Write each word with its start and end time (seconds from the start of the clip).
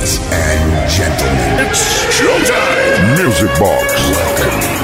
Ladies 0.00 0.18
and 0.32 0.90
gentlemen, 0.90 1.66
it's 1.66 1.82
showtime. 2.08 3.22
Music 3.22 3.50
Box. 3.58 3.92
Welcome. 4.10 4.80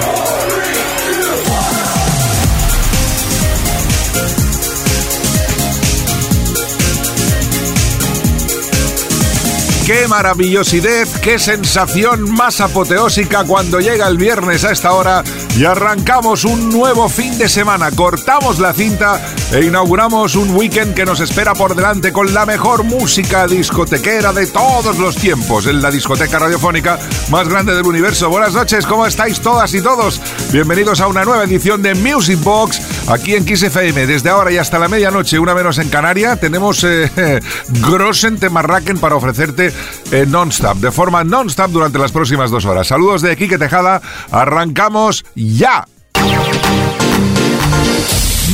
Qué 9.87 10.07
maravillosidad, 10.09 11.07
qué 11.23 11.39
sensación 11.39 12.31
más 12.35 12.61
apoteósica 12.61 13.45
cuando 13.45 13.81
llega 13.81 14.09
el 14.09 14.19
viernes 14.19 14.65
a 14.65 14.73
esta 14.73 14.93
hora 14.93 15.25
y 15.57 15.65
arrancamos 15.65 16.45
un 16.45 16.69
nuevo 16.69 17.09
fin 17.09 17.39
de 17.39 17.49
semana. 17.49 17.91
Cortamos 17.91 18.59
la 18.59 18.75
cinta 18.75 19.35
e 19.51 19.65
inauguramos 19.65 20.35
un 20.37 20.55
weekend 20.55 20.95
que 20.95 21.07
nos 21.07 21.21
espera 21.21 21.55
por 21.55 21.75
delante 21.75 22.13
con 22.13 22.35
la 22.35 22.45
mejor 22.45 22.85
música 22.85 23.47
discotequera 23.47 24.35
de 24.35 24.47
todos 24.49 24.99
los 24.99 25.17
tiempos 25.17 25.67
en 25.67 25.81
la 25.81 25.91
discoteca 25.91 26.39
radiofónica 26.39 26.99
más 27.31 27.49
grande 27.49 27.75
del 27.75 27.87
universo. 27.87 28.29
Buenas 28.29 28.53
noches, 28.53 28.85
¿cómo 28.85 29.07
estáis 29.07 29.41
todas 29.41 29.73
y 29.73 29.81
todos? 29.81 30.21
Bienvenidos 30.53 31.01
a 31.01 31.07
una 31.07 31.25
nueva 31.25 31.45
edición 31.45 31.81
de 31.81 31.95
Music 31.95 32.39
Box 32.43 33.09
aquí 33.09 33.35
en 33.35 33.45
Kiss. 33.45 33.57
Desde 33.67 34.29
ahora 34.29 34.53
y 34.53 34.59
hasta 34.59 34.79
la 34.79 34.89
medianoche, 34.89 35.39
una 35.39 35.55
menos 35.55 35.79
en 35.79 35.89
Canaria, 35.89 36.37
tenemos 36.37 36.85
eh, 36.85 37.11
Grossen 37.69 38.39
Temarraken 38.39 38.99
para 38.99 39.17
ofrecerte 39.17 39.73
eh, 40.13 40.27
non-stop, 40.27 40.77
de 40.79 40.93
forma 40.93 41.25
non-stop 41.25 41.71
durante 41.71 41.99
las 41.99 42.13
próximas 42.13 42.51
dos 42.51 42.65
horas. 42.65 42.87
Saludos 42.87 43.23
de 43.23 43.37
Quique 43.37 43.59
Tejada, 43.59 44.03
arrancamos 44.31 45.25
ya. 45.55 45.87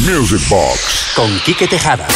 Music 0.05 0.49
Box 0.49 1.13
con 1.15 1.39
Quique 1.41 1.67
Tejada. 1.67 2.07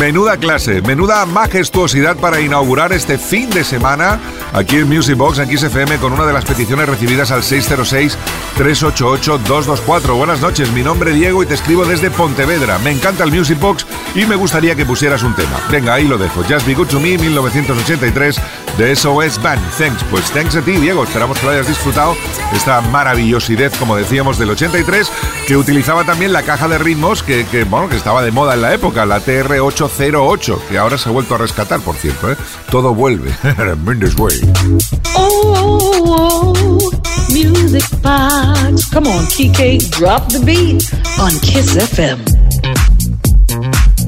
Menuda 0.00 0.36
clase, 0.36 0.80
menuda 0.80 1.26
majestuosidad 1.26 2.16
para 2.16 2.40
inaugurar 2.40 2.92
este 2.92 3.18
fin 3.18 3.50
de 3.50 3.64
semana 3.64 4.20
aquí 4.52 4.76
en 4.76 4.88
Music 4.88 5.16
Box, 5.16 5.40
en 5.40 5.58
XFM, 5.58 5.98
con 5.98 6.12
una 6.12 6.24
de 6.24 6.32
las 6.32 6.44
peticiones 6.44 6.88
recibidas 6.88 7.32
al 7.32 7.42
606-388-224. 7.42 10.16
Buenas 10.16 10.40
noches, 10.40 10.70
mi 10.70 10.84
nombre 10.84 11.10
es 11.10 11.16
Diego 11.16 11.42
y 11.42 11.46
te 11.46 11.54
escribo 11.54 11.84
desde 11.84 12.12
Pontevedra. 12.12 12.78
Me 12.78 12.92
encanta 12.92 13.24
el 13.24 13.32
Music 13.32 13.58
Box 13.58 13.84
y 14.14 14.24
me 14.24 14.36
gustaría 14.36 14.76
que 14.76 14.86
pusieras 14.86 15.24
un 15.24 15.34
tema. 15.34 15.58
Venga, 15.68 15.94
ahí 15.94 16.06
lo 16.06 16.16
dejo. 16.16 16.44
Just 16.44 16.64
Be 16.64 16.74
Good 16.74 16.86
to 16.86 17.00
Me, 17.00 17.18
1983, 17.18 18.40
de 18.78 18.94
SOS 18.94 19.42
Band. 19.42 19.60
Thanks, 19.76 20.04
pues 20.04 20.30
thanks 20.30 20.54
a 20.54 20.62
ti, 20.62 20.72
Diego. 20.72 21.02
Esperamos 21.02 21.40
que 21.40 21.46
lo 21.46 21.52
hayas 21.52 21.66
disfrutado. 21.66 22.16
Esta 22.54 22.80
maravillosidad, 22.82 23.72
como 23.80 23.96
decíamos, 23.96 24.38
del 24.38 24.50
83, 24.50 25.10
que 25.48 25.56
utilizaba 25.56 26.04
también 26.04 26.32
la 26.32 26.44
caja 26.44 26.68
de 26.68 26.78
ritmos 26.78 27.24
que, 27.24 27.44
bueno, 27.68 27.88
que 27.88 27.96
estaba 27.96 28.22
de 28.22 28.30
moda 28.30 28.54
en 28.54 28.62
la 28.62 28.72
época, 28.72 29.04
la 29.04 29.18
TR-808, 29.88 30.58
que 30.68 30.78
ahora 30.78 30.98
se 30.98 31.08
ha 31.08 31.12
vuelto 31.12 31.34
a 31.34 31.38
rescatar, 31.38 31.80
por 31.80 31.96
cierto. 31.96 32.30
¿eh? 32.30 32.36
Todo 32.70 32.94
vuelve. 32.94 33.30
Way. 34.18 34.52
Oh, 35.14 35.54
oh, 35.56 36.52
oh, 36.56 36.90
music 37.30 37.84
box. 38.02 38.86
Come 38.92 39.08
on, 39.08 39.26
TK, 39.26 39.78
drop 39.98 40.28
the 40.28 40.38
beat 40.40 40.82
on 41.18 41.38
Kiss 41.40 41.76
FM. 41.76 42.24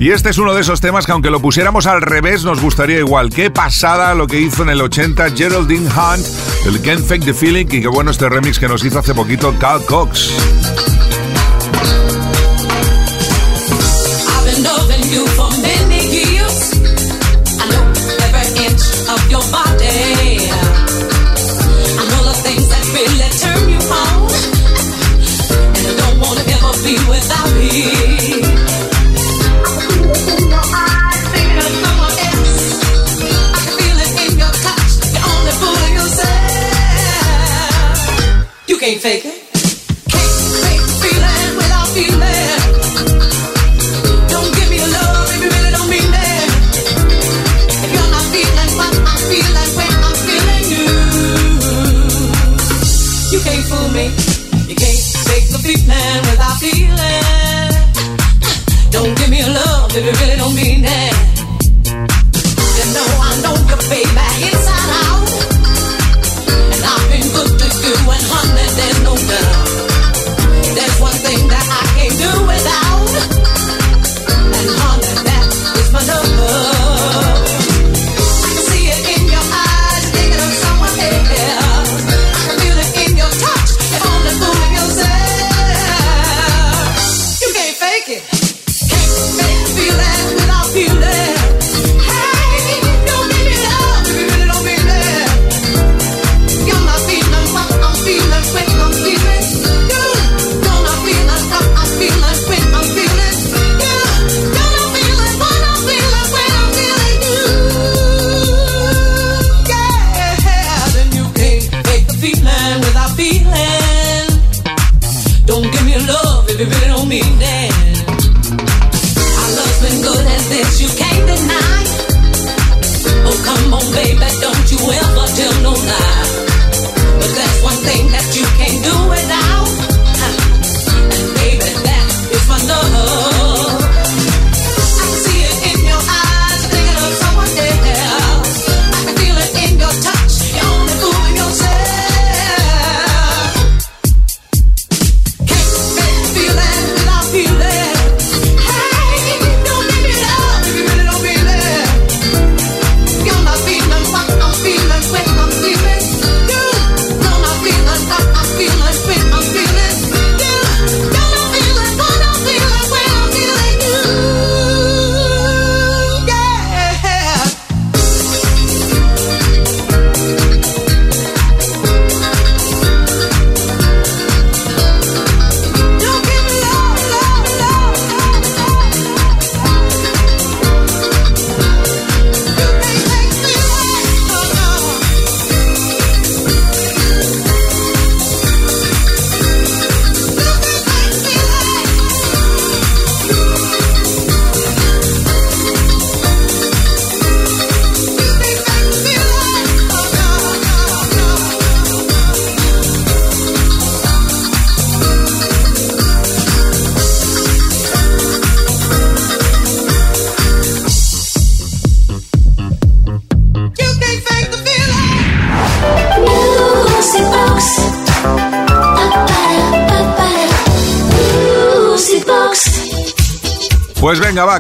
Y 0.01 0.13
este 0.13 0.31
es 0.31 0.39
uno 0.39 0.55
de 0.55 0.63
esos 0.63 0.81
temas 0.81 1.05
que 1.05 1.13
aunque 1.13 1.31
lo 1.31 1.41
pusiéramos 1.41 1.87
al 1.87 2.01
revés 2.01 2.43
nos 2.43 2.63
gustaría 2.63 2.99
igual. 2.99 3.29
Qué 3.29 3.51
pasada 3.51 4.15
lo 4.15 4.27
que 4.27 4.41
hizo 4.41 4.63
en 4.63 4.71
el 4.71 4.81
80 4.81 5.31
Geraldine 5.33 5.87
Hunt, 5.89 6.27
el 6.65 6.81
Can't 6.81 7.05
Fake 7.05 7.27
the 7.27 7.35
Feeling 7.35 7.67
y 7.71 7.83
qué 7.83 7.89
bueno 7.89 8.11
este 8.11 8.27
remix 8.31 8.59
que 8.59 8.67
nos 8.67 8.83
hizo 8.83 8.99
hace 8.99 9.15
poquito 9.15 9.55
Carl 9.59 9.85
Cox. 9.85 10.31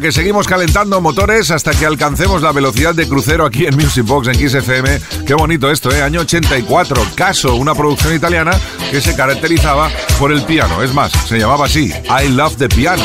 Que 0.00 0.12
seguimos 0.12 0.47
calentando 0.47 1.00
motores 1.00 1.50
hasta 1.50 1.73
que 1.73 1.85
alcancemos 1.85 2.42
la 2.42 2.52
velocidad 2.52 2.95
de 2.95 3.07
crucero 3.07 3.45
aquí 3.45 3.66
en 3.66 3.76
Music 3.76 4.04
Box 4.04 4.28
en 4.28 4.49
XFM. 4.49 5.00
Qué 5.26 5.35
bonito 5.35 5.71
esto, 5.71 5.90
¿eh? 5.92 6.02
Año 6.02 6.21
84, 6.21 7.02
Caso, 7.14 7.54
una 7.54 7.75
producción 7.75 8.14
italiana 8.14 8.52
que 8.90 9.00
se 9.00 9.14
caracterizaba 9.14 9.90
por 10.19 10.33
el 10.33 10.42
piano. 10.42 10.83
Es 10.83 10.95
más, 10.95 11.12
se 11.28 11.38
llamaba 11.38 11.66
así, 11.66 11.92
I 11.92 12.28
Love 12.28 12.57
the 12.57 12.69
Piano. 12.69 13.04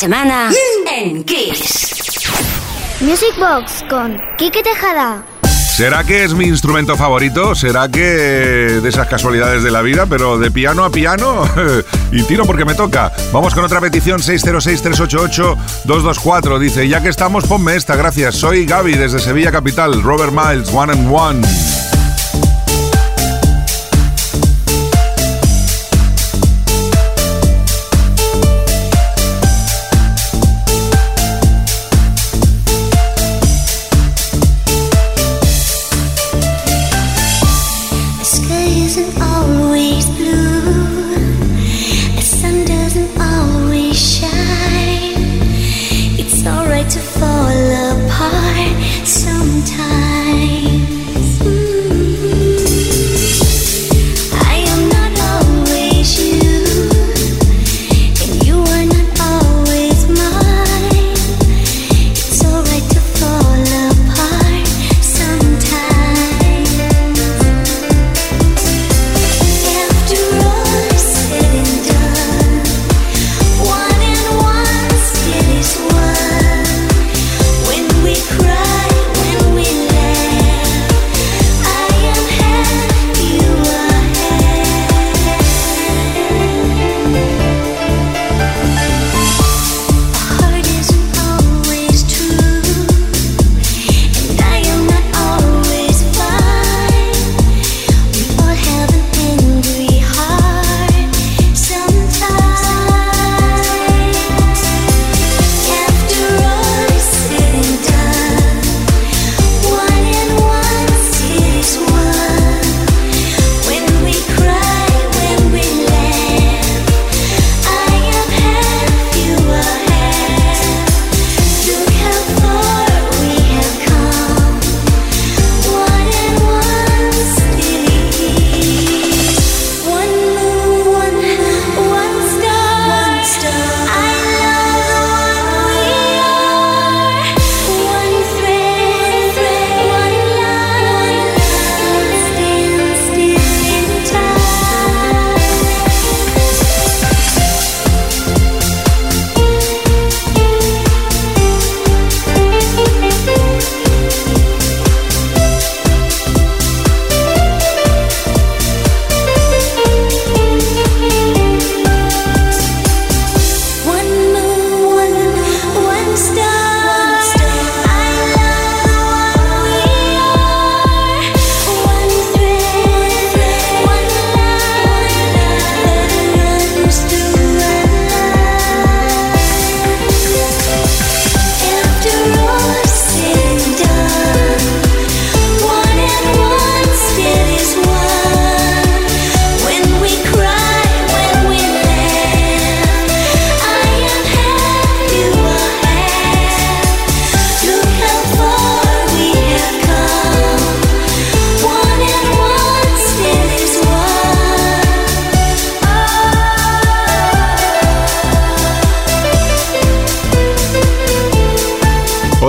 Semana 0.00 0.50
en 0.90 1.22
Kiss. 1.24 1.90
Music 3.02 3.34
Box 3.38 3.84
con 3.90 4.18
Kike 4.38 4.62
Tejada. 4.62 5.26
¿Será 5.44 6.04
que 6.04 6.24
es 6.24 6.32
mi 6.32 6.46
instrumento 6.46 6.96
favorito? 6.96 7.54
¿Será 7.54 7.86
que 7.86 8.00
de 8.00 8.88
esas 8.88 9.08
casualidades 9.08 9.62
de 9.62 9.70
la 9.70 9.82
vida? 9.82 10.06
Pero 10.06 10.38
de 10.38 10.50
piano 10.50 10.86
a 10.86 10.90
piano 10.90 11.46
y 12.12 12.22
tiro 12.22 12.46
porque 12.46 12.64
me 12.64 12.74
toca. 12.74 13.12
Vamos 13.30 13.54
con 13.54 13.62
otra 13.62 13.78
petición 13.78 14.22
606-388-224. 14.22 16.58
Dice, 16.58 16.88
ya 16.88 17.02
que 17.02 17.10
estamos, 17.10 17.44
ponme 17.44 17.76
esta, 17.76 17.94
gracias. 17.94 18.36
Soy 18.36 18.64
Gaby 18.64 18.94
desde 18.94 19.18
Sevilla 19.18 19.52
Capital, 19.52 20.02
Robert 20.02 20.32
Miles, 20.32 20.72
One 20.72 20.94
and 20.94 21.12
One. 21.12 21.42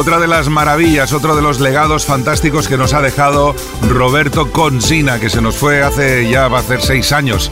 Otra 0.01 0.17
de 0.17 0.27
las 0.27 0.49
maravillas, 0.49 1.13
otro 1.13 1.35
de 1.35 1.43
los 1.43 1.59
legados 1.59 2.07
fantásticos 2.07 2.67
que 2.67 2.75
nos 2.75 2.95
ha 2.95 3.01
dejado 3.01 3.53
Roberto 3.87 4.51
Consina, 4.51 5.19
que 5.19 5.29
se 5.29 5.43
nos 5.43 5.55
fue 5.55 5.83
hace 5.83 6.27
ya 6.27 6.47
va 6.47 6.57
a 6.57 6.61
hacer 6.61 6.81
seis 6.81 7.11
años 7.11 7.51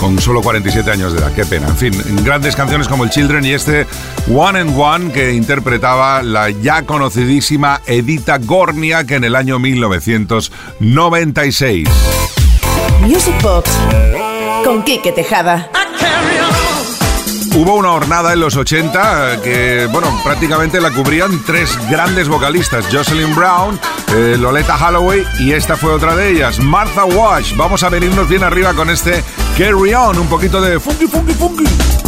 con 0.00 0.18
solo 0.18 0.42
47 0.42 0.90
años 0.90 1.12
de 1.12 1.20
edad. 1.20 1.32
Qué 1.32 1.46
pena. 1.46 1.68
En 1.68 1.76
fin, 1.76 1.92
grandes 2.24 2.56
canciones 2.56 2.88
como 2.88 3.04
el 3.04 3.10
Children 3.10 3.44
y 3.44 3.52
este 3.52 3.86
One 4.34 4.58
and 4.58 4.76
One 4.76 5.12
que 5.12 5.32
interpretaba 5.32 6.24
la 6.24 6.50
ya 6.50 6.82
conocidísima 6.82 7.80
Edita 7.86 8.38
Gornia 8.38 9.04
que 9.04 9.14
en 9.14 9.22
el 9.22 9.36
año 9.36 9.60
1996. 9.60 11.88
Music 13.02 13.40
Box 13.42 13.70
con 14.64 14.82
Quique 14.82 15.12
Tejada. 15.12 15.70
Hubo 17.56 17.74
una 17.76 17.92
hornada 17.92 18.34
en 18.34 18.40
los 18.40 18.54
80 18.54 19.40
que, 19.40 19.88
bueno, 19.90 20.08
prácticamente 20.22 20.78
la 20.78 20.90
cubrían 20.90 21.42
tres 21.42 21.78
grandes 21.88 22.28
vocalistas, 22.28 22.86
Jocelyn 22.92 23.34
Brown, 23.34 23.80
eh, 24.14 24.36
Loleta 24.38 24.76
Holloway 24.76 25.24
y 25.38 25.52
esta 25.52 25.74
fue 25.74 25.90
otra 25.90 26.14
de 26.14 26.32
ellas, 26.32 26.60
Martha 26.60 27.06
Wash. 27.06 27.56
Vamos 27.56 27.82
a 27.82 27.88
venirnos 27.88 28.28
bien 28.28 28.42
arriba 28.42 28.74
con 28.74 28.90
este 28.90 29.24
Carry 29.56 29.94
On, 29.94 30.18
un 30.18 30.28
poquito 30.28 30.60
de 30.60 30.78
funky, 30.78 31.06
funky, 31.06 31.32
funky. 31.32 32.05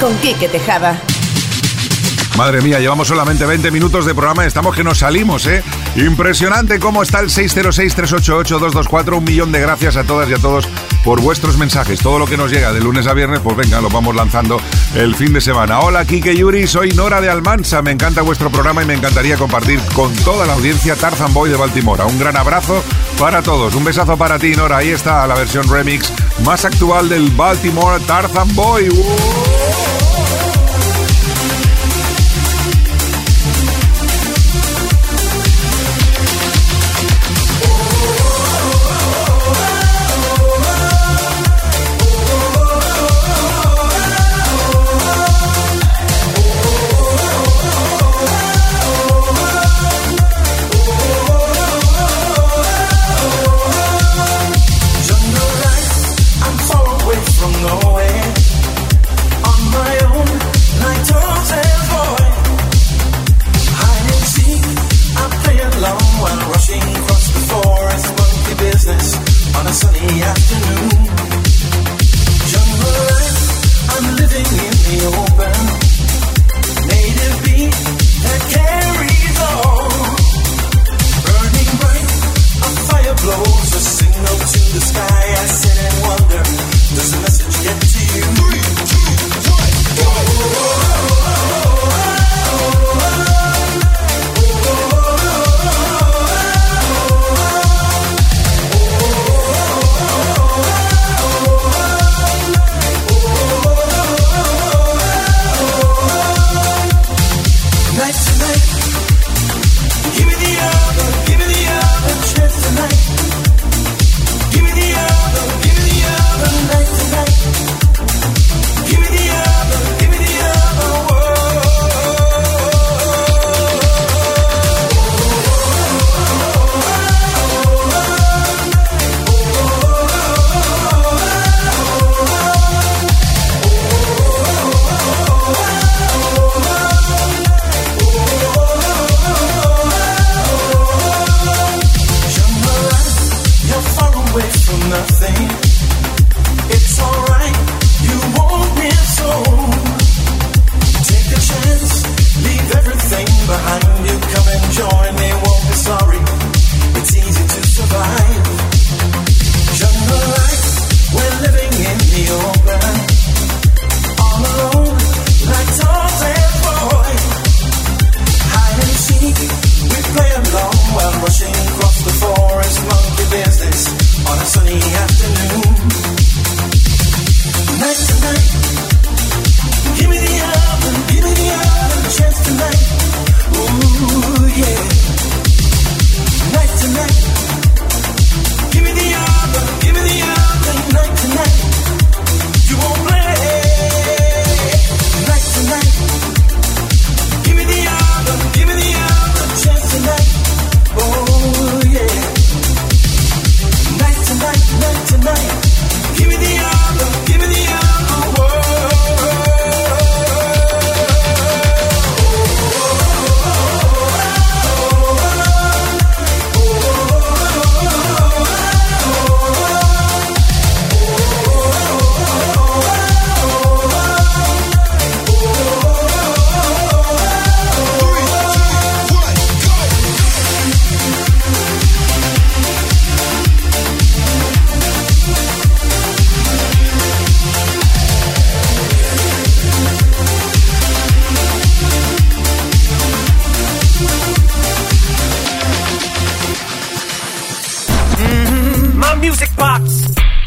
Con 0.00 0.16
Quique 0.18 0.48
Tejada. 0.48 1.00
Madre 2.36 2.60
mía, 2.60 2.78
llevamos 2.78 3.08
solamente 3.08 3.44
20 3.44 3.72
minutos 3.72 4.06
de 4.06 4.14
programa 4.14 4.46
estamos 4.46 4.76
que 4.76 4.84
nos 4.84 4.98
salimos, 4.98 5.44
¿eh? 5.48 5.64
Impresionante 5.96 6.78
cómo 6.78 7.02
está 7.02 7.18
el 7.18 7.30
606-388-224. 7.30 9.18
Un 9.18 9.24
millón 9.24 9.50
de 9.50 9.60
gracias 9.60 9.96
a 9.96 10.04
todas 10.04 10.30
y 10.30 10.34
a 10.34 10.38
todos 10.38 10.68
por 11.02 11.20
vuestros 11.20 11.56
mensajes. 11.58 11.98
Todo 11.98 12.20
lo 12.20 12.26
que 12.26 12.36
nos 12.36 12.52
llega 12.52 12.72
de 12.72 12.80
lunes 12.80 13.08
a 13.08 13.14
viernes, 13.14 13.40
pues 13.40 13.56
venga, 13.56 13.80
lo 13.80 13.88
vamos 13.88 14.14
lanzando 14.14 14.60
el 14.94 15.16
fin 15.16 15.32
de 15.32 15.40
semana. 15.40 15.80
Hola, 15.80 16.04
Kike 16.04 16.36
Yuri, 16.36 16.68
soy 16.68 16.90
Nora 16.90 17.20
de 17.20 17.28
Almansa. 17.28 17.82
Me 17.82 17.90
encanta 17.90 18.22
vuestro 18.22 18.50
programa 18.50 18.84
y 18.84 18.86
me 18.86 18.94
encantaría 18.94 19.36
compartir 19.36 19.80
con 19.92 20.14
toda 20.14 20.46
la 20.46 20.52
audiencia 20.52 20.94
Tarzan 20.94 21.34
Boy 21.34 21.50
de 21.50 21.56
Baltimore. 21.56 22.04
Un 22.04 22.20
gran 22.20 22.36
abrazo 22.36 22.84
para 23.18 23.42
todos. 23.42 23.74
Un 23.74 23.82
besazo 23.82 24.16
para 24.16 24.38
ti, 24.38 24.54
Nora. 24.54 24.76
Ahí 24.76 24.90
está 24.90 25.26
la 25.26 25.34
versión 25.34 25.68
remix 25.68 26.12
más 26.44 26.64
actual 26.64 27.08
del 27.08 27.30
Baltimore 27.30 27.98
Tarzan 28.06 28.54
Boy. 28.54 28.88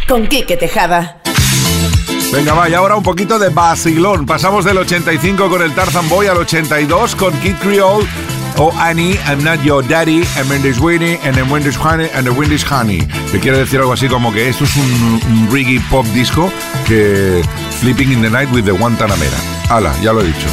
Con 0.08 0.28
Quique 0.28 0.58
Tejada. 0.58 1.18
Venga, 2.34 2.54
vaya, 2.54 2.78
ahora 2.78 2.96
un 2.96 3.04
poquito 3.04 3.38
de 3.38 3.50
vacilón. 3.50 4.26
Pasamos 4.26 4.64
del 4.64 4.78
85 4.78 5.50
con 5.50 5.62
el 5.62 5.74
Tarzan 5.74 6.08
Boy 6.10 6.28
al 6.28 6.38
82 6.38 7.16
con 7.16 7.34
Kid 7.42 7.56
Creole 7.62 8.06
o 8.58 8.72
Annie, 8.78 9.20
I'm 9.28 9.44
Not 9.44 9.62
Your 9.64 9.86
Daddy, 9.86 10.24
and 10.38 10.50
Wendy's 10.50 10.80
Winnie, 10.80 11.18
and 11.24 11.36
the 11.36 11.44
Wendy's 11.44 11.78
Honey, 11.78 12.10
and 12.14 12.26
the 12.26 12.32
Wendy's 12.32 12.64
Honey. 12.64 13.00
Te 13.32 13.40
quiero 13.40 13.58
decir 13.58 13.80
algo 13.80 13.94
así 13.94 14.08
como 14.08 14.32
que 14.32 14.50
esto 14.50 14.64
es 14.64 14.76
un, 14.76 15.22
un 15.30 15.52
reggae 15.52 15.82
pop 15.90 16.06
disco 16.08 16.52
que 16.88 17.42
Flipping 17.80 18.12
in 18.12 18.22
the 18.22 18.30
Night 18.30 18.52
with 18.52 18.64
the 18.64 18.72
Guantanamera. 18.72 19.38
Hala, 19.70 19.94
ya 20.02 20.14
lo 20.14 20.22
he 20.22 20.28
dicho. 20.28 20.48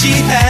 She 0.00 0.12
had 0.12 0.49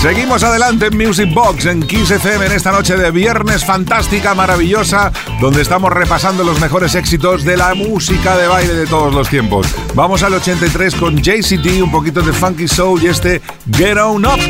Seguimos 0.00 0.42
adelante 0.44 0.86
en 0.86 0.96
Music 0.96 1.28
Box 1.34 1.66
en 1.66 1.86
15FM 1.86 2.46
en 2.46 2.52
esta 2.52 2.72
noche 2.72 2.96
de 2.96 3.10
viernes 3.10 3.66
fantástica, 3.66 4.34
maravillosa, 4.34 5.12
donde 5.42 5.60
estamos 5.60 5.92
repasando 5.92 6.42
los 6.42 6.58
mejores 6.58 6.94
éxitos 6.94 7.44
de 7.44 7.58
la 7.58 7.74
música 7.74 8.34
de 8.38 8.46
baile 8.46 8.72
de 8.72 8.86
todos 8.86 9.12
los 9.12 9.28
tiempos. 9.28 9.66
Vamos 9.94 10.22
al 10.22 10.32
83 10.32 10.94
con 10.94 11.18
JCT, 11.18 11.82
un 11.82 11.90
poquito 11.90 12.22
de 12.22 12.32
Funky 12.32 12.66
Soul 12.66 13.02
y 13.02 13.08
este 13.08 13.42
Get 13.76 13.98
On 13.98 14.24
Up. 14.24 14.40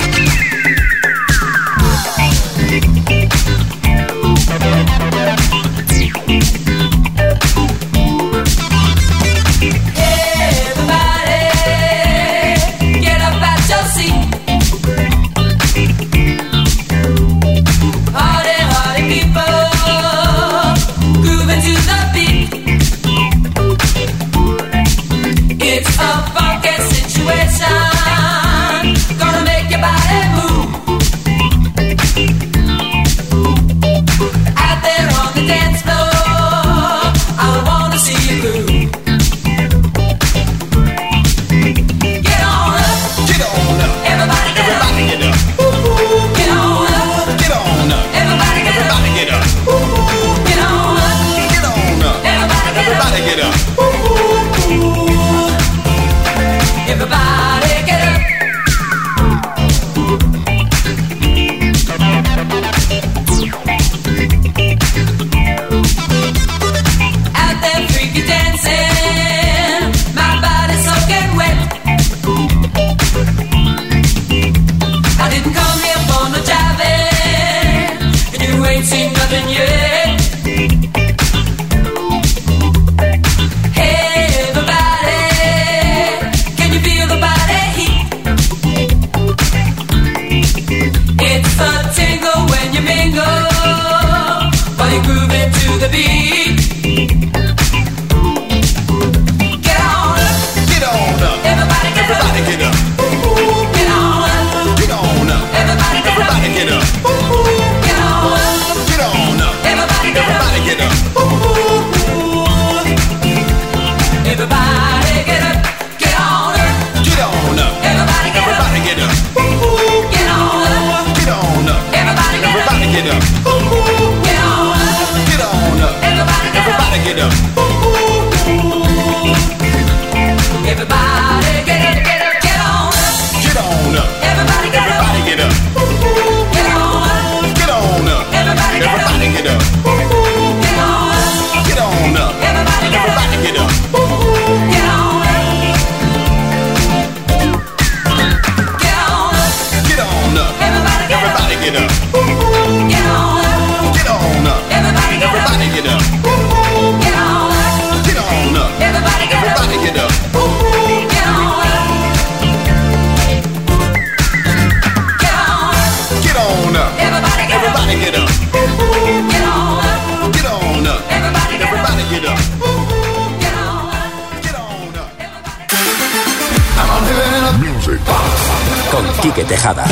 Quique 179.23 179.45
Tejada. 179.45 179.85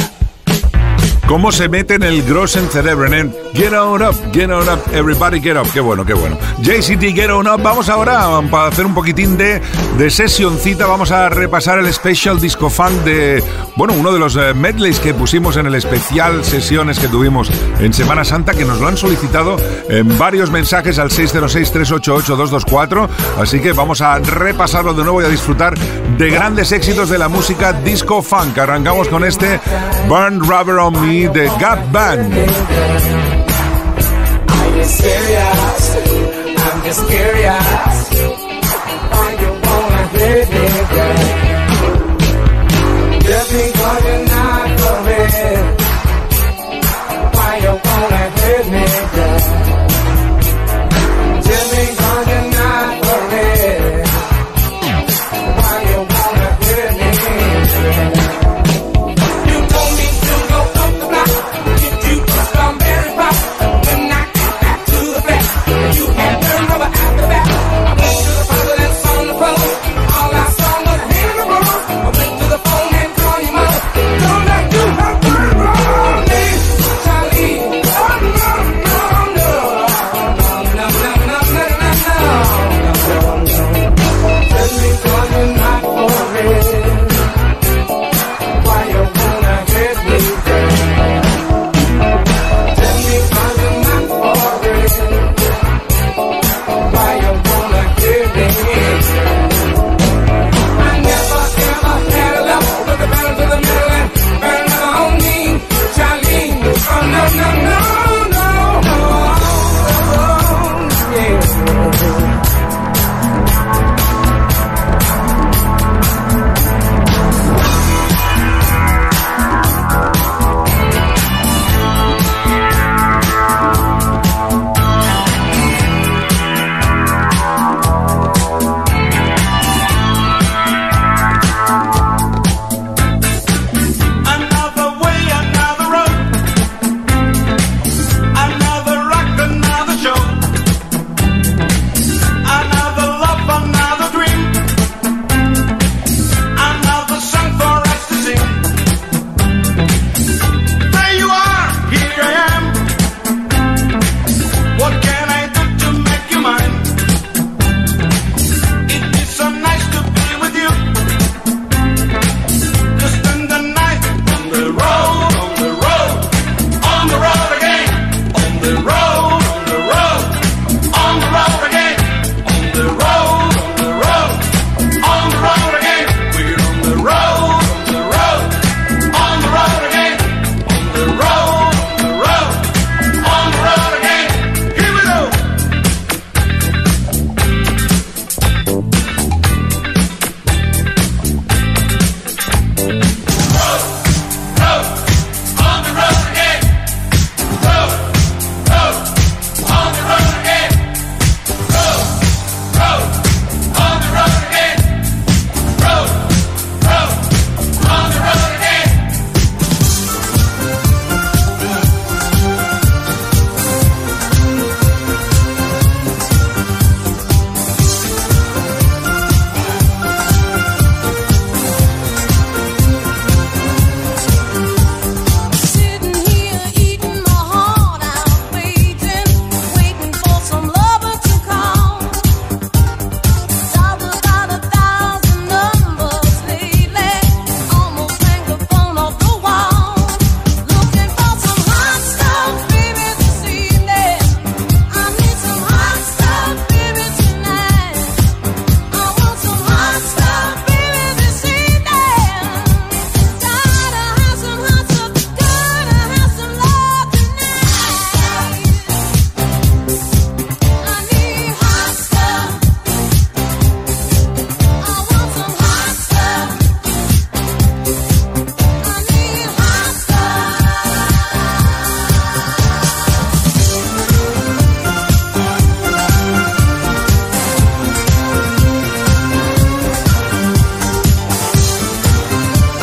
¿Cómo 1.29 1.53
se 1.53 1.69
mete 1.69 1.95
en 1.97 2.03
el 2.05 2.23
Grossen 2.23 2.71
Cerebren 2.71 3.12
en 3.12 3.37
Get 3.53 3.75
On 3.75 4.03
Up, 4.03 4.17
Get 4.33 4.51
On 4.51 4.67
Up, 4.67 4.81
Everybody 4.95 5.43
Get 5.43 5.59
Up? 5.59 5.71
Qué 5.75 5.81
bueno, 5.81 6.07
qué 6.07 6.14
bueno. 6.14 6.38
JCT 6.62 7.14
Get 7.14 7.29
On 7.29 7.47
Up, 7.47 7.61
vamos 7.62 7.91
ahora 7.91 8.27
para 8.51 8.69
hacer 8.69 8.87
un 8.87 8.95
poquitín 8.95 9.37
de, 9.37 9.61
de 9.99 10.11
sesioncita. 10.11 10.87
Vamos 10.87 11.11
a 11.11 11.29
repasar 11.29 11.81
el 11.81 11.93
Special 11.93 12.41
Disco 12.41 12.71
Fan 12.71 13.05
de, 13.05 13.45
bueno, 13.77 13.93
uno 13.93 14.11
de 14.11 14.19
los 14.19 14.37
eh, 14.37 14.55
medleys 14.55 15.01
que 15.01 15.12
pusimos 15.12 15.59
en 15.59 15.67
el 15.67 15.75
especial 15.75 16.43
sesiones 16.47 16.99
que 16.99 17.09
tuvimos 17.09 17.51
en 17.79 17.93
Semana 17.93 18.25
Santa, 18.25 18.55
que 18.55 18.64
nos 18.64 18.81
lo 18.81 18.88
han 18.88 18.97
solicitado 18.97 19.59
en 19.91 20.17
varios 20.17 20.51
mensajes 20.51 20.99
al 20.99 21.11
606-388-224. 21.11 23.07
Así 23.38 23.61
que 23.61 23.73
vamos 23.73 24.01
a 24.01 24.19
repasarlo 24.19 24.95
de 24.95 25.03
nuevo 25.03 25.21
y 25.21 25.27
a 25.27 25.29
disfrutar 25.29 25.75
de 26.19 26.31
grandes 26.31 26.73
éxitos 26.73 27.09
de 27.09 27.17
la 27.17 27.29
música 27.29 27.73
disco 27.73 28.21
funk. 28.23 28.59
Arrancamos 28.59 29.09
con 29.09 29.25
este 29.25 29.61
Burn 30.09 30.41
Rubber 30.41 30.77
on 30.77 31.01
Me 31.01 31.29
de 31.29 31.49
Gap 31.61 31.93
Band. 31.93 32.35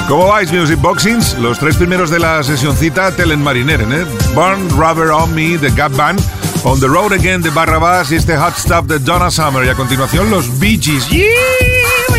¿Cómo 0.08 0.28
vais, 0.28 0.52
Music 0.52 0.80
Boxings? 0.80 1.36
Los 1.40 1.58
tres 1.58 1.78
primeros 1.78 2.12
de 2.12 2.20
la 2.20 2.44
sesioncita 2.44 3.12
Telen 3.12 3.42
Marineren, 3.42 3.92
¿eh? 3.92 4.06
Burn 4.36 4.70
Rubber 4.70 5.10
on 5.10 5.34
Me, 5.34 5.58
The 5.58 5.72
Gap 5.72 5.96
Band, 5.96 6.22
On 6.64 6.80
the 6.80 6.88
Road 6.88 7.14
Again 7.14 7.42
de 7.42 7.50
Barrabás 7.50 8.12
y 8.12 8.16
este 8.16 8.38
Hot 8.38 8.56
Stuff 8.56 8.86
de 8.86 9.00
Donna 9.00 9.32
Summer. 9.32 9.66
Y 9.66 9.70
a 9.70 9.74
continuación, 9.74 10.30
los 10.30 10.60
Bee 10.60 10.80
Gees. 10.80 11.10
Yeah, 11.10 11.26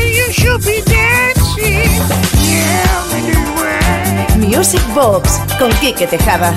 you 0.01 0.33
should 0.33 0.65
be 0.65 0.83
dancing. 0.83 1.89
Yeah, 2.43 2.91
Music 4.37 4.83
Box 4.93 5.41
con 5.59 5.71
Quique 5.75 6.09
Tejada. 6.09 6.53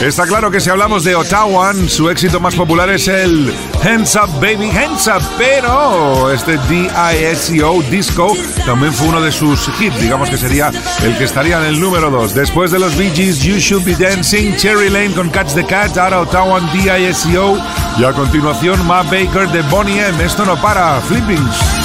Está 0.00 0.26
claro 0.26 0.50
que 0.50 0.60
si 0.60 0.70
hablamos 0.70 1.04
de 1.04 1.14
Ottawa, 1.14 1.74
su 1.86 2.08
éxito 2.08 2.40
más 2.40 2.54
popular 2.54 2.88
es 2.88 3.06
el 3.06 3.54
Hands 3.84 4.16
Up 4.16 4.30
Baby 4.40 4.70
Hands 4.70 5.06
Up, 5.08 5.22
pero 5.36 6.32
este 6.32 6.56
D-I-S-C-O 6.56 7.82
Disco 7.82 8.34
también 8.64 8.94
fue 8.94 9.08
uno 9.08 9.20
de 9.20 9.30
sus 9.30 9.68
hits, 9.78 10.00
digamos 10.00 10.30
que 10.30 10.38
sería 10.38 10.72
el 11.02 11.18
que 11.18 11.24
estaría 11.24 11.58
en 11.58 11.66
el 11.66 11.80
número 11.80 12.10
2. 12.10 12.34
Después 12.34 12.70
de 12.70 12.78
los 12.78 12.96
Bee 12.96 13.10
Gees, 13.14 13.40
You 13.40 13.56
Should 13.58 13.84
Be 13.84 13.94
Dancing, 13.94 14.56
Cherry 14.56 14.88
Lane 14.88 15.12
con 15.12 15.28
Catch 15.28 15.52
the 15.52 15.66
Cat, 15.66 15.96
ahora 15.98 16.20
Ottawa 16.20 16.60
D-I-S-C-O 16.72 17.58
y 17.98 18.04
a 18.04 18.12
continuación 18.12 18.86
Matt 18.86 19.10
Baker 19.10 19.48
de 19.50 19.60
Bonnie 19.68 20.00
M. 20.00 20.24
Esto 20.24 20.46
no 20.46 20.60
para, 20.62 20.98
Flippings. 21.02 21.79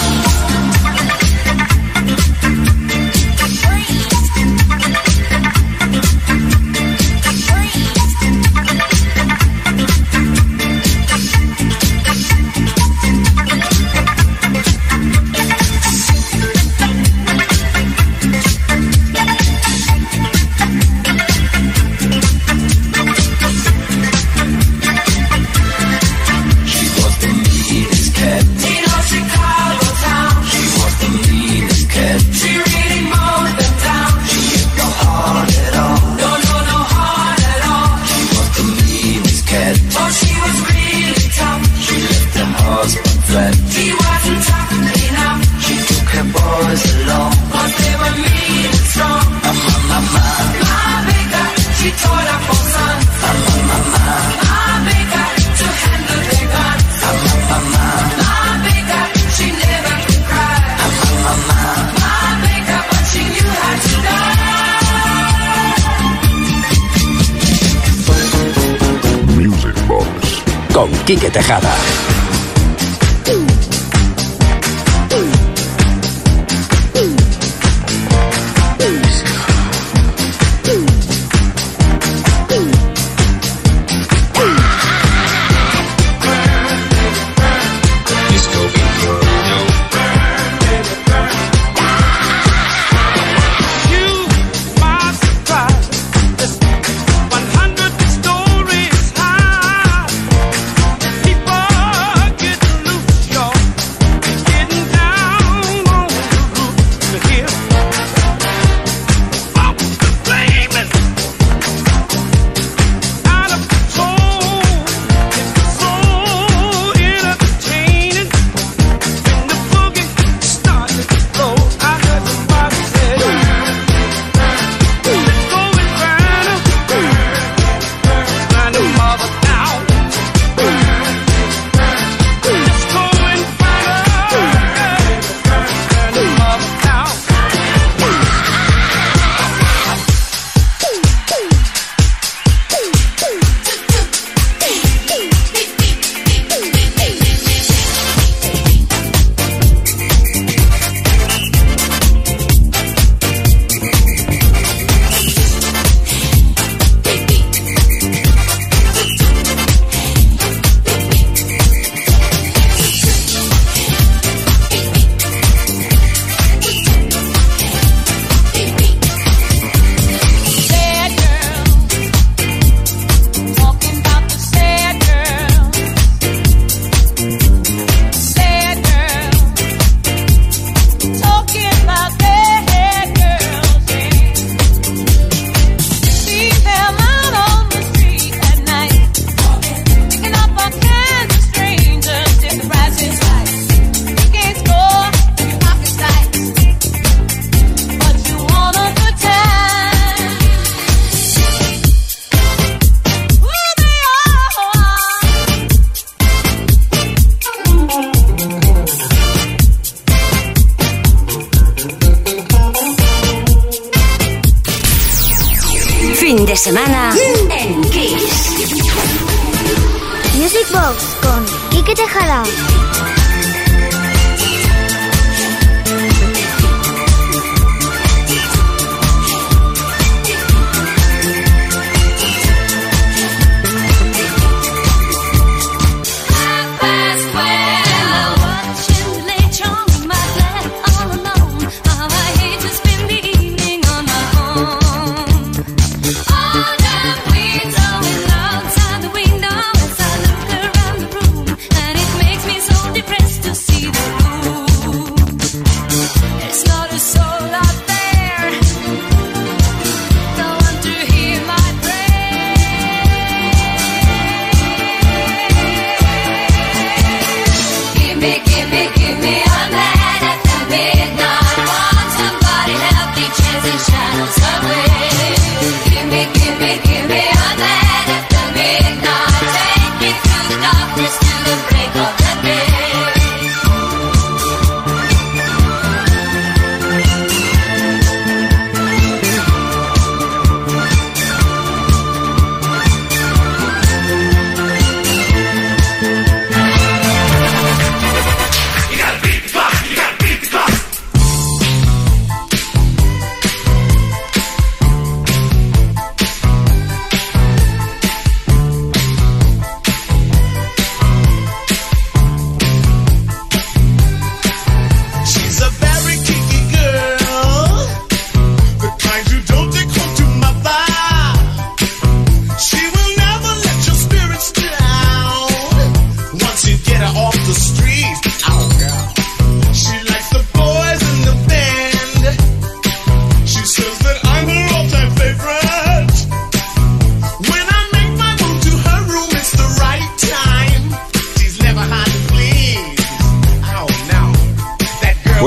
Quique 71.05 71.29
Tejada. 71.29 72.14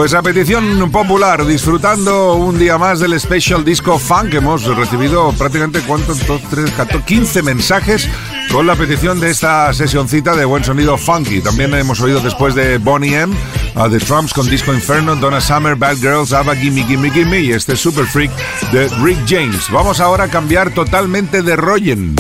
Pues 0.09 0.17
a 0.17 0.23
petición 0.23 0.91
popular, 0.91 1.45
disfrutando 1.45 2.33
un 2.37 2.59
día 2.59 2.79
más 2.79 2.99
del 2.99 3.21
Special 3.21 3.63
Disco 3.63 3.99
Funk, 3.99 4.33
hemos 4.33 4.65
recibido 4.65 5.35
prácticamente 5.35 5.83
cuántos, 5.83 6.27
dos, 6.27 6.41
tres, 6.49 6.71
14, 6.71 7.05
15 7.05 7.43
mensajes 7.43 8.09
con 8.51 8.67
la 8.67 8.75
petición 8.75 9.21
de 9.21 9.29
esta 9.29 9.71
sesioncita 9.75 10.35
de 10.35 10.47
buen 10.47 10.65
sonido 10.65 10.97
funky. 10.97 11.43
También 11.43 11.75
hemos 11.75 12.01
oído 12.01 12.21
después 12.21 12.55
de 12.55 12.79
Bonnie 12.79 13.17
M, 13.17 13.37
a 13.75 13.91
The 13.91 13.99
Trumps 13.99 14.33
con 14.33 14.49
Disco 14.49 14.73
Inferno, 14.73 15.15
Donna 15.15 15.43
Summer, 15.43 15.77
Bad 15.77 15.97
Girls, 15.97 16.33
ABBA, 16.33 16.57
Gimme 16.57 16.85
Gimme 16.85 17.11
Gimme 17.11 17.41
y 17.41 17.53
este 17.53 17.77
Super 17.77 18.07
Freak 18.07 18.31
de 18.73 18.89
Rick 19.03 19.19
James. 19.29 19.69
Vamos 19.71 20.01
ahora 20.01 20.25
a 20.25 20.29
cambiar 20.29 20.73
totalmente 20.73 21.43
de 21.43 21.55
Royen. 21.55 22.17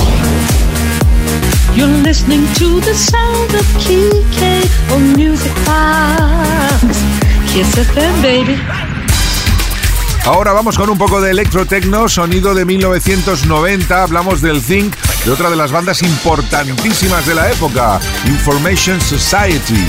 You're 1.74 2.02
listening 2.02 2.46
to 2.58 2.82
the 2.82 2.92
sound 2.92 3.54
of 3.54 3.66
Kike 3.78 4.68
on 4.92 5.14
Music 5.14 5.54
Box. 5.64 7.37
Baby. 8.22 8.56
Ahora 10.24 10.52
vamos 10.52 10.76
con 10.76 10.90
un 10.90 10.96
poco 10.96 11.20
de 11.20 11.32
electrotecno, 11.32 12.08
sonido 12.08 12.54
de 12.54 12.64
1990. 12.64 14.00
Hablamos 14.00 14.40
del 14.40 14.62
Zinc, 14.62 14.94
de 15.24 15.32
otra 15.32 15.50
de 15.50 15.56
las 15.56 15.72
bandas 15.72 16.02
importantísimas 16.02 17.26
de 17.26 17.34
la 17.34 17.50
época, 17.50 17.98
Information 18.26 19.00
Society. 19.00 19.84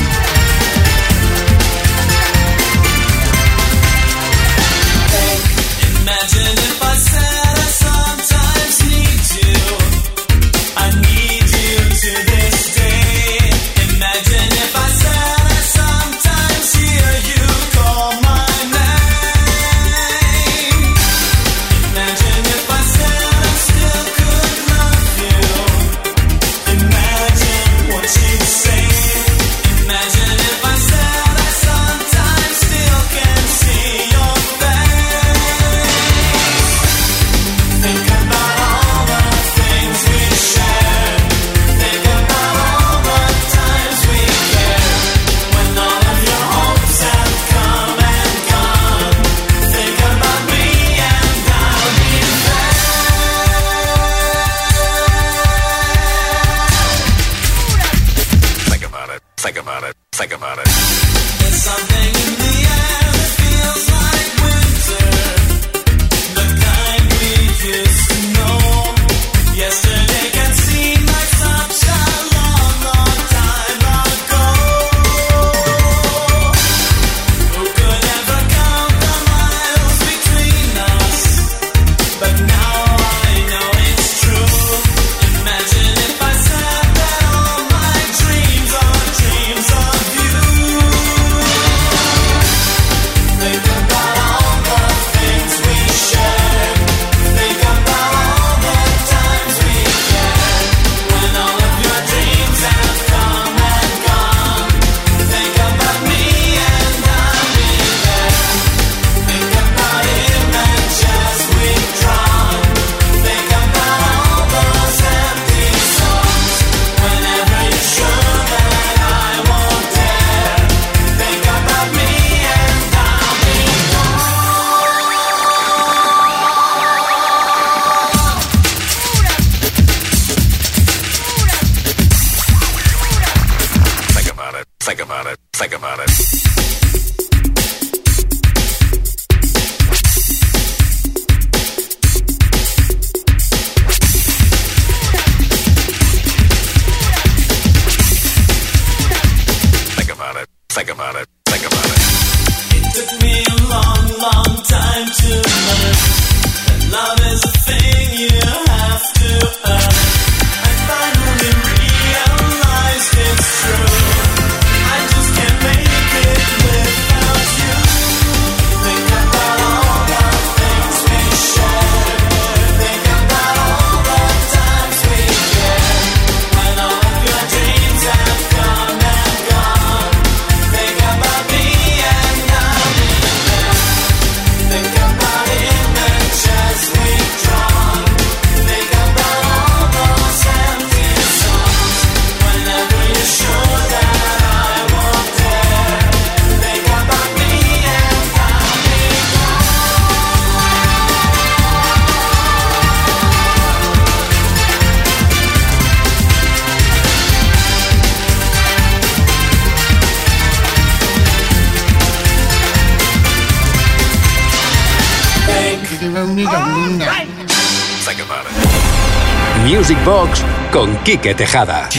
con 220.72 220.96
Quique 221.04 221.36
Tejada. 221.36 221.90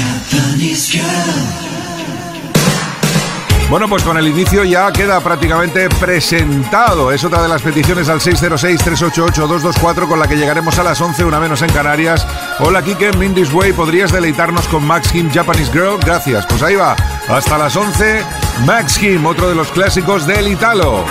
Bueno, 3.69 3.89
pues 3.89 4.03
con 4.03 4.17
el 4.17 4.27
inicio 4.27 4.65
ya 4.65 4.91
queda 4.93 5.21
prácticamente 5.21 5.89
presentado. 5.89 7.13
Es 7.13 7.23
otra 7.23 7.43
de 7.43 7.49
las 7.49 7.63
peticiones 7.63 8.09
al 8.09 8.21
606-388-224 8.21 10.09
con 10.09 10.19
la 10.19 10.27
que 10.27 10.37
llegaremos 10.37 10.79
a 10.79 10.83
las 10.83 11.01
11, 11.01 11.25
una 11.25 11.39
menos 11.39 11.63
en 11.63 11.71
Canarias. 11.73 12.27
Hola 12.59 12.83
Kike, 12.83 13.13
Mindy's 13.13 13.53
Way, 13.53 13.73
¿podrías 13.73 14.11
deleitarnos 14.11 14.67
con 14.67 14.85
Max 14.85 15.13
Kim 15.13 15.31
Japanese 15.33 15.71
Girl? 15.73 15.99
Gracias. 16.05 16.47
Pues 16.47 16.63
ahí 16.63 16.75
va. 16.75 16.97
Hasta 17.29 17.59
las 17.59 17.77
11, 17.77 18.25
Max 18.65 18.99
Kim, 18.99 19.25
otro 19.25 19.49
de 19.49 19.55
los 19.55 19.71
clásicos 19.71 20.27
del 20.27 20.49
Italo. 20.49 21.05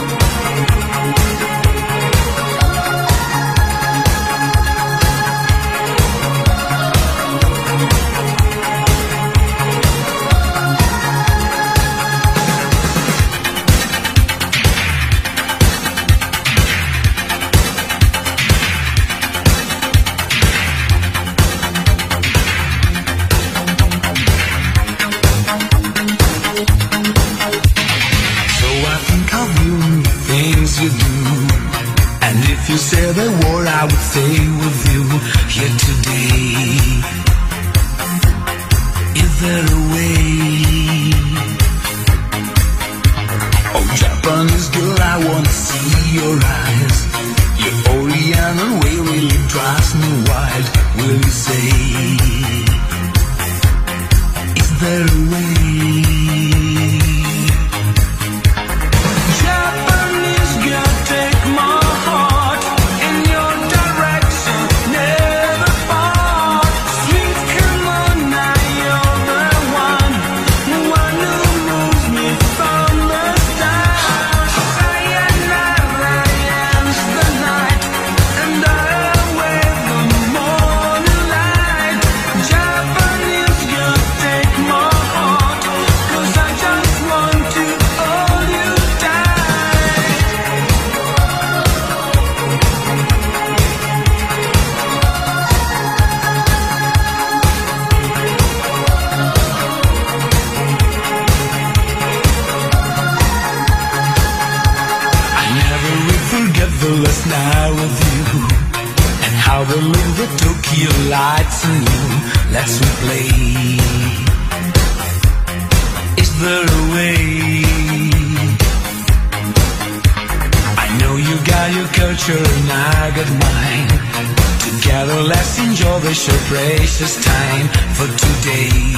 to 126.30 126.38
precious 126.48 127.24
time 127.24 127.68
for 127.94 128.08
today. 128.18 128.89